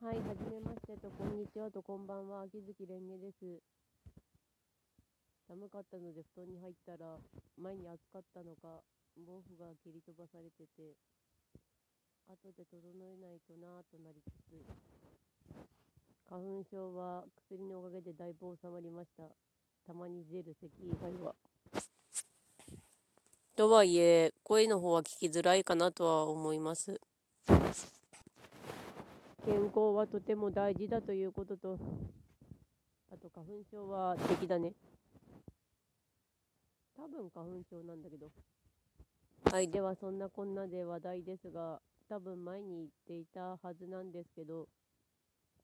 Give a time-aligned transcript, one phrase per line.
[0.00, 2.48] はい、はじめましてと、こんにちはと、こんばんは。
[2.48, 3.60] 秋月蓮華です。
[5.46, 7.20] 寒かったので布団に入ったら、
[7.60, 8.80] 前に暑かったのか、
[9.12, 10.96] 毛布が蹴り飛ばされてて、
[12.32, 14.64] 後で整えないとなぁとなりつつ、
[16.24, 19.24] 花粉症は薬のおかげでだいぶ収まりました。
[19.86, 21.34] たまに出る咳以外は。
[23.54, 26.98] とはいえ、声の方は聞きづらいかなとは思います。
[29.50, 31.76] 健康はとても大事だということと、
[33.12, 34.74] あと花粉症は敵だね。
[36.96, 38.30] 多分花粉症なんだけど。
[39.50, 44.68] はい、ではそんなこんなで話題ですが、多分前に言っていたはずなんですけど、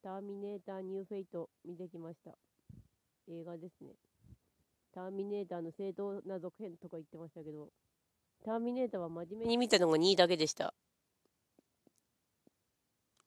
[0.03, 2.33] ターミネーターニューフェイト見てきました。
[3.29, 3.93] 映画ですね。
[4.93, 7.69] ターミネーターの正当な続編とか言ってましたけど、
[8.45, 10.75] ターミネーターは真面目に見たのが2位だけでした。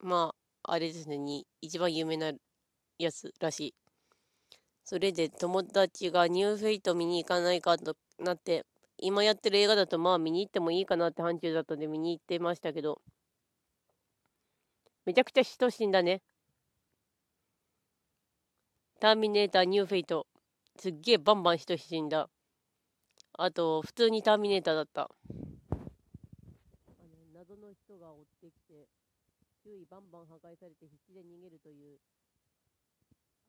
[0.02, 0.34] ま
[0.72, 2.32] あ、れですね、に一番有名な
[2.98, 3.76] やつらしい。
[4.84, 8.66] それで友達がニューフェイト見に行かないかとなって、
[8.98, 13.02] 今やってる映画だとまあ見に行ってもいいかなって範疇だったんで見に行ってましたけど、
[15.06, 16.22] めちゃくちゃ人死んだね。
[19.00, 20.28] ターミネーターニューフェイト。
[20.78, 22.30] すっげえバンバン人死んだ。
[23.34, 25.04] あと、普通にターミネーターだった。
[25.04, 25.10] あ
[27.04, 28.88] の謎の人が追ってきて、
[29.70, 32.02] 周囲バンバン破壊されて必死で逃げるという。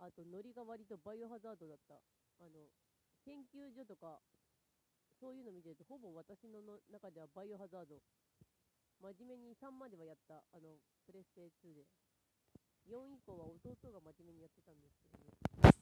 [0.04, 1.96] あと、ノリが割とバイオハザードだった。
[2.44, 2.68] あの、
[3.24, 4.20] 研究所とか、
[5.16, 8.04] そういうの見てると、ほぼ私のの中ではバイオハザード。
[9.00, 10.44] 真面目に3まではやった。
[10.52, 10.76] あの、
[11.08, 11.88] プレステ2で。
[12.84, 15.80] 4以降は弟が真面目にやってたんですけどね。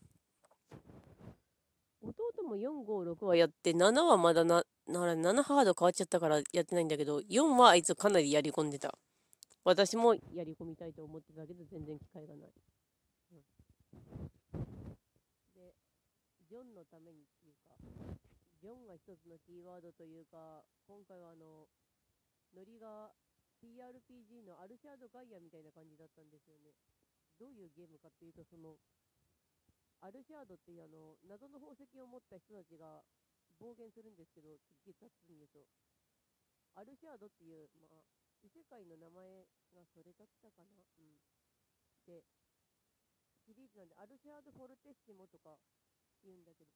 [2.14, 8.96] 弟も4、5、6はやって、7はまだな、なら7ハード変わっちゃったからやってないんだけど、4はあいつかなりやり込んでた。
[9.68, 12.56] 私もやり込みたいと思ってたけど、全然機会がない。
[12.56, 13.44] うん、
[15.52, 15.76] で、
[16.48, 17.76] ジョンのためにっていうか、
[18.56, 21.68] ジョンが一つのキーワードというか、今回はあの、
[22.56, 23.12] ノリが
[23.60, 26.72] TRPG のアルシャードガイアみたいな感じだったんですよね。
[27.36, 28.80] どういうゲームかっていうと、その、
[30.00, 33.04] アルシャードっていうあの、謎の宝石を持った人たちが
[33.60, 35.60] 暴言するんですけど、すっげえ雑に言うと。
[36.72, 41.18] アルシャードっていう、まあ、異世界の名前がそれだったかなうん。
[42.06, 42.22] で、
[43.46, 45.56] シリーズなんで、アルシャード・フォルテッシモとか
[46.22, 46.70] 言うんだけど、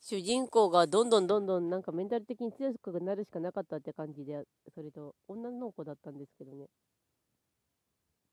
[0.00, 6.66] 主人公がどんどんどんどんなんかメンタル的に強くなるしかなかったって感じで、それと女の子だったんですけどね。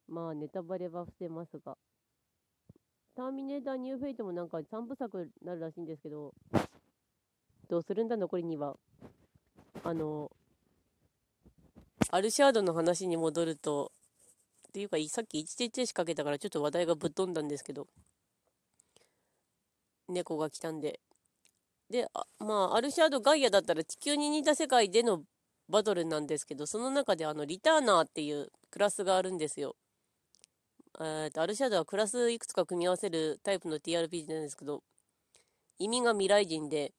[0.08, 1.78] まあネタバレは伏せますが。
[3.16, 6.34] ターミネーターニューフェイトもなんか3部作になるらしいんですけど、
[7.70, 8.76] どうするんだ残りには。
[9.88, 10.30] あの、
[12.12, 13.94] アルシャードの話に戻ると、
[14.68, 17.88] っていうかさっき一時停止かけたからちょっと話題がぶっ飛んだんですけど、
[20.10, 21.00] 猫が来たんで。
[21.90, 25.24] で、あまあ、アルシャード・ガイアだったら地球に似た世界での
[25.70, 29.78] バトルなんですけど、その中であの、リターナーっていうクラスがあるんですよ。
[31.00, 34.84] えーと、アルシャードはクラスいくつか組み合わせるタイプの TRPG なんですけど、
[35.80, 36.92] 意味が未来人で、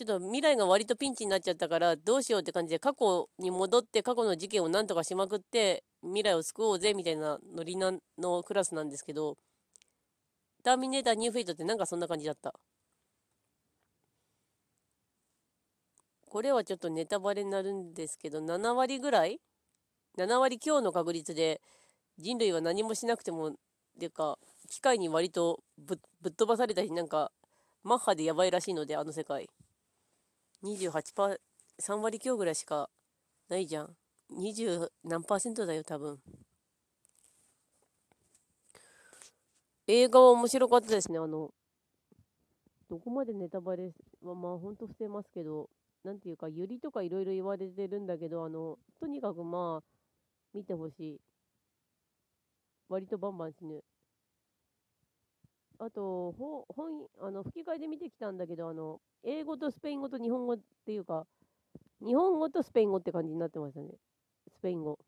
[0.00, 9.36] ちょっと未来が割とピンチになっちゃったから、どうしようって感じで、過去に戻って過去の事件を何とかしまくって、未来を救おうぜみたいなノリなのクラスなんですけど、
[10.64, 12.54] ターミネーターニューフェイトってなんかそんな感じだった。
[16.26, 19.38] これはちょっとネタバレになるんですけど、7割ぐらい
[20.16, 21.60] ?7 割強の確率で
[22.16, 23.50] 人類は何もしなくても、
[23.98, 24.38] ていうか、
[24.70, 27.32] 機械に割とぶぶっ飛ばされたり、なんか、
[27.82, 29.50] マッハでやばいらしいので、あの世界。
[30.62, 31.40] 28%、
[31.80, 32.90] 3割強ぐらいしか
[33.48, 33.96] ないじゃん。
[34.30, 36.18] 20何パーセントだよ、多分。
[39.86, 41.18] 映画は面白かったですね。
[41.18, 41.50] あの、
[42.88, 45.68] どこまでネタバレは、まあ、ほんと伏せますけど、
[46.04, 49.84] なんていうか、ユリとかいろいろ言われてるんだけど、あの、とにかくまあ、
[50.54, 51.20] 見てほしい。
[52.88, 53.82] 割とバンバン死ぬ。
[55.82, 61.26] あと、ほ本、あの、吹き替えで見てきたんだけど、あの、英語とスペイン語と日本語っていうか、
[62.04, 63.88] 日本語とスペイン語って感じになってましたね。
[64.58, 64.98] スペイン語。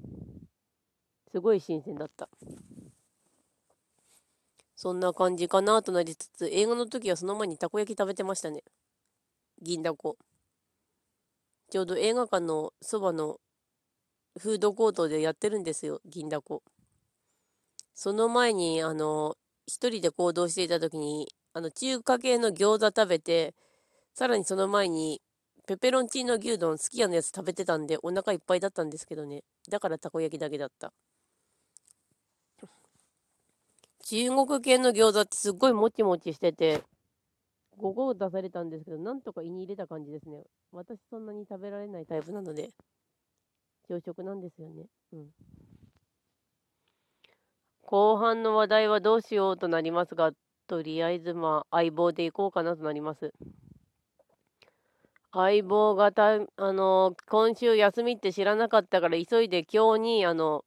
[1.31, 2.27] すごい新鮮だった。
[4.75, 8.65] そんな感じかなとなりつつ、映画の時はその前にたこ焼き食べてましたね。
[9.61, 10.17] 銀だこ。
[11.71, 13.39] ちょうど映画館のそばの
[14.39, 16.63] フードコートでやってるんですよ、銀だこ。
[17.95, 19.37] その前に、あの、
[19.67, 23.55] 一人で行動していた時に、あの、中華系の餃子食べて、
[24.15, 25.23] さらにその前に、
[25.67, 29.45] ペペロンチーノ牛丼好きやのやつ食べてたんでお腹いっぱいだったんですけどね。
[29.71, 30.93] だからたこ焼きだけだった。
[34.05, 36.83] 中国系の餃子ってすっごいもちもちしてて、
[37.79, 40.43] 5個出されたんですけど、なんとか胃に入れた感じですね。
[40.73, 42.71] 私そんなに食べられないタイプなので、
[43.89, 44.87] 朝食なんですよね。
[45.13, 45.31] うん。
[47.93, 50.33] 後半の話題はどうしようとなりますが、
[50.67, 53.35] とりあえずまあ相棒でいこうかなとなります。
[55.31, 60.65] 相棒がた、あの、今週休みって知らなかったから急いで今日に、あの、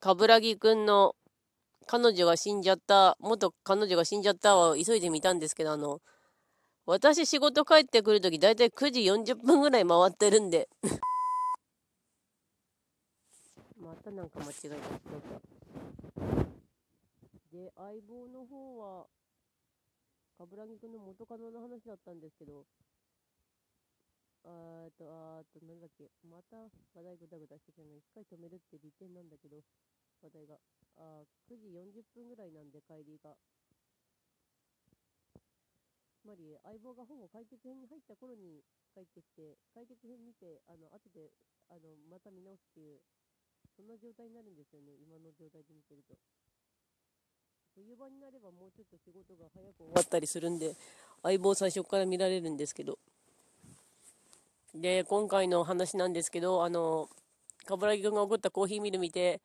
[0.00, 1.14] 冠城くんの
[1.86, 6.00] 彼女が死んじゃった、元彼女が死んじゃったを急いで見たんですけど、あの、
[6.86, 10.70] 私仕事帰ってくるときだいたい9時40分ぐらい回ってるんで
[14.02, 14.76] たなんか間違えた。
[17.52, 19.06] で、相棒の方は、
[20.38, 22.66] 冠城くんの元カノの話だったんですけど、
[24.42, 26.56] あーと、あーと、なんだっけ、また
[26.98, 29.62] 話題ぐだぐだしてきたの一回止めるって利点なんだけど、
[30.20, 30.58] 話題が。
[30.98, 33.36] あ9時40分ぐらいなんで帰りが。
[36.18, 38.62] つまり、相棒がほぼ解決編に入った頃に
[38.94, 41.30] 帰ってきて、解決編見て、あの、後で、
[41.70, 43.02] あの、また見直すっていう、
[43.76, 46.14] そんな状態になるんですよね、今の状態で見てると。
[47.74, 50.76] 冬場になればもうちょっと仕事が早く終わったりするんで、
[51.22, 52.98] 相棒最初から見られるんですけど。
[54.74, 57.08] で、今回の話なんですけど、あの、
[57.64, 59.40] 冠城くんが怒ったコーヒーミル見て、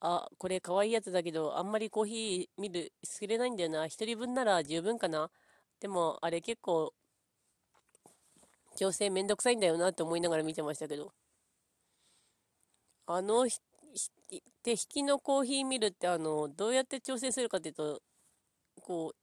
[0.00, 3.86] あ、これ可愛いやつだけど、あんまりコーヒーミル作れないんだよな。
[3.86, 5.30] 一人分なら十分かな。
[5.80, 6.94] でも、あれ結構、
[8.76, 11.12] 調整めんどくさいんだよなって思いながら見てましたけど。
[13.08, 13.46] あの
[14.62, 18.02] で、引きのコーヒーミルってあの、どうやって調整するかっていうと、
[18.82, 19.14] こ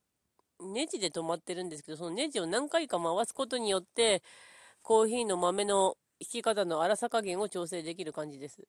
[0.59, 4.23] う、ネジで止まってるんですけど、そのネジを何回か回すことによって、
[4.81, 8.67] コーヒーの豆の引き方の粗さ加減を調整できる感じです。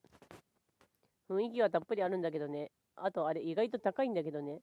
[1.29, 2.71] 雰囲気はたっぷりあるんだけどね。
[2.95, 4.61] あと、あれ、意外と高いんだけどね。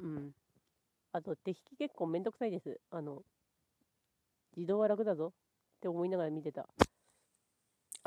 [0.00, 0.34] うん。
[1.12, 2.80] あと、手引き結構めんどくさいです。
[2.90, 3.22] あの、
[4.56, 5.32] 自動は楽だぞ
[5.78, 6.68] って思いながら見てた。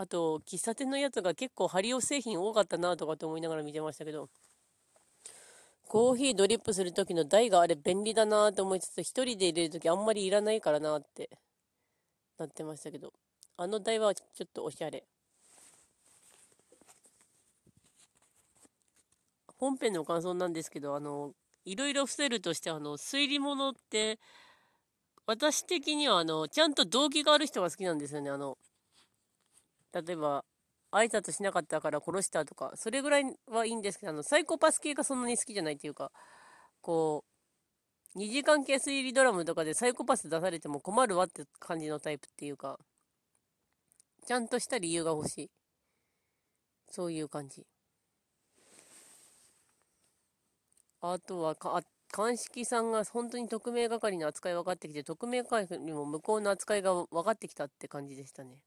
[0.01, 4.29] あと、喫茶店のやつが結構ハリオ製品多かったなとかって思いながら見てましたけど、
[5.87, 11.29] コーヒードリップする時の台があれ便利だなと思いつつ、1人で入れる時あんまりいらないからなって
[12.39, 13.13] なってましたけど、
[13.57, 15.03] あの台はちょっとおしゃれ。
[19.59, 21.33] 本編の感想なんですけど、あの、
[21.63, 24.17] いろいろ伏せるとして、あの、推理物って、
[25.27, 28.31] 私的には、あの、ちゃんと動機がある人が好きなんですよね。
[28.31, 28.57] あの、
[29.93, 30.45] 例えば、
[30.91, 36.11] 挨拶しなかったから殺したとか、それぐらいはいいんですけど、あの、サイコパス系がそんなに好きじゃないっていうか、
[36.81, 37.23] こ
[38.15, 42.77] う、2時間系推理ドラムとかでサイコパス出されても困るわって感じのタイプっていうか、
[44.25, 45.51] ちゃんとした理由が欲しい。
[46.89, 47.65] そういう感じ。
[51.01, 58.59] あとはか、鑑識さんが本当に特命係の扱い分かってきて、特命係にも向こうの扱いが分かってきたって感じでしたね。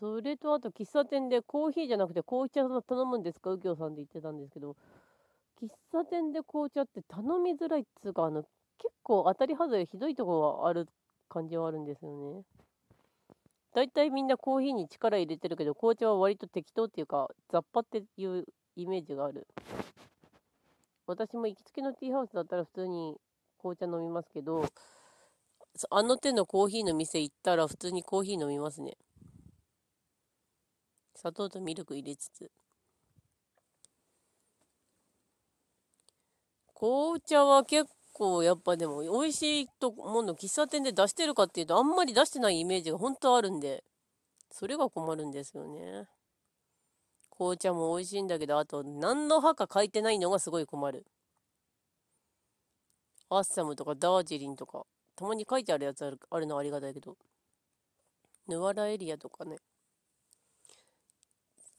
[0.00, 3.50] それとあと喫茶店でコーヒーじゃなくて紅茶頼むんですか？
[3.50, 4.74] 右京さんで言ってたんですけど、
[5.62, 8.42] 喫茶店で紅茶って頼みづらいっつうか、あの、
[8.78, 10.88] 結構当たり外れひどいとこがある
[11.28, 12.42] 感じはあるんですよね。
[13.74, 18.46] 大体みんなコーヒーに力入れてるけど、紅茶は割と適当っていうか、雑把っていう
[18.76, 19.46] イメージがある。
[21.06, 23.16] 私も行きつけのティーハウスだったら普通に
[23.58, 24.64] 紅茶飲みますけど、
[25.90, 28.96] あの手のコーヒーの店行ったら普通にコーヒー飲みますね。
[31.20, 32.50] 砂糖とミルク入れつつ。
[36.74, 43.84] 紅茶は結構やっぱでも美味しいともの喫茶店で出してるかっていうとあんまり出してないイメージが本当あるんで、
[44.50, 46.08] それが困るんですよね。
[47.30, 51.04] 紅茶も美味しいんだけど、あと何の葉か書いてないのがすごい困る。
[53.28, 54.86] アッサムとかダージリンとか、
[55.16, 57.18] たまに書いてあるやつあるあるのはありがたいけど、
[58.48, 59.58] ヌワラエリアとかね。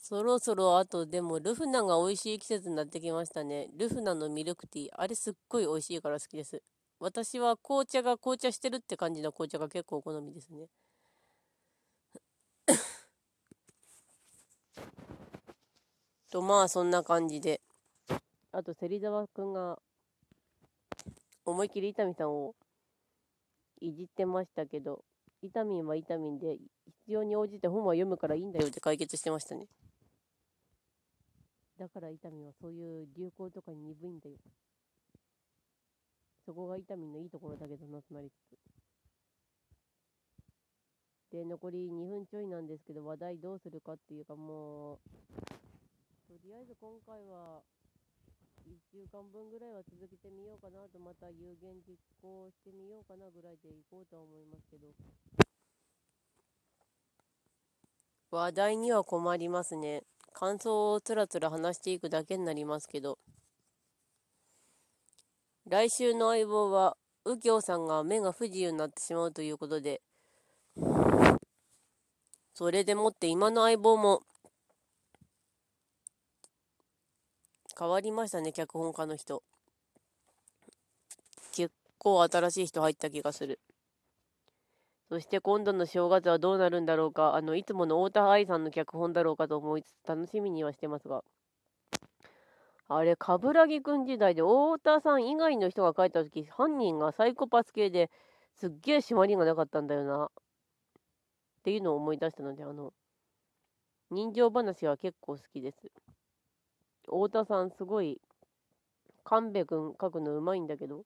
[0.02, 3.70] そろそろあとでもルフナが美味しい季節になってきましたね。
[3.78, 4.90] ルフナのミルクティー。
[4.96, 6.64] あれすっごい美味しいから好きです。
[7.00, 10.70] 私は紅茶が紅茶してるって感じの紅茶が結構お好みですね。
[16.32, 17.62] とまあそんな感じで。
[18.52, 19.80] あと芹沢くんが
[21.46, 22.56] 思いっきり伊丹さんを
[23.80, 25.06] いじってましたけど、
[25.44, 29.68] 伊丹は伊丹で必要に応じて本は読むからいいんだよって解決してましたね。
[31.82, 34.36] だから伊丹はそういう流行とかに鈍いんだよ。
[36.46, 38.60] そこが伊丹のいいところだけどな、つまりつつ。
[41.34, 44.98] で、残り2分ちょいなんですけど、話題どうするかっていうかもう、
[46.30, 47.64] とりあえず今回は、
[48.70, 54.94] 1週間分ぐらいは続けてみようかなと、また有言実行してみようかなぐらいでいこうとは思いますけど。
[58.30, 60.04] 話題には困りますね。
[60.34, 63.20] 感想をつらつら話していくだけになりますけど。
[65.68, 70.02] 来週の相棒は、右京さんが目が不自由になってしまうということで、
[72.54, 74.24] それでもって今の相棒も、
[77.78, 79.44] 変わりましたね、脚本家の人。
[81.52, 83.60] 結構新しい人入った気がする。
[85.12, 91.22] そして今度の正月はどうなるんだろうか、あの、いつもの太田愛さんの脚本だろうかと思いつつ楽しみにはしてますが。
[92.88, 98.10] あれ、冠城くん時代で太田さん以外の人が書いた時、犯人がサイコパス系で
[98.56, 100.28] すっげえ締まりがなかったんだよな。
[100.28, 100.30] っ
[101.66, 102.94] ていうのを思い出したので、あの、
[104.12, 105.92] 人情話は結構好きです。
[107.04, 108.22] 太田さんすごい、
[109.26, 111.04] 神戸くん書くのうまいんだけど、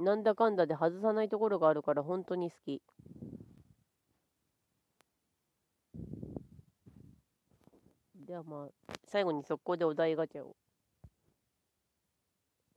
[0.00, 2.82] なんだかんだで外さないところがあるから本当に好き。
[8.14, 10.56] ではまあ、最後に速攻でお題ガチャを。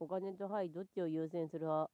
[0.00, 1.88] お金と愛、どっちを優先するは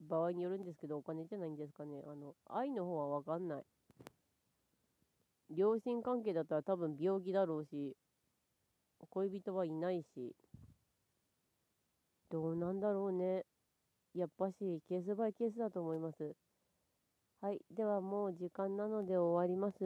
[0.00, 2.04] 場合によるんですけど、お金じゃないんですかね。
[2.06, 3.64] あの、愛の方はわかんない。
[5.50, 7.96] 両親関係だったら多分病気だろうし、
[9.10, 10.36] 恋人はいないし、
[12.30, 13.44] どうなんだろうね。
[14.16, 14.54] やっぱし
[14.88, 16.34] ケースバイケースだと思います。
[17.42, 17.60] はい。
[17.70, 19.76] ではもう時間なので終わります。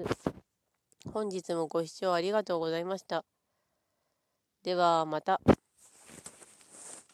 [1.13, 3.25] 本日もご視聴ありがとうございました。
[4.63, 5.41] ではまた。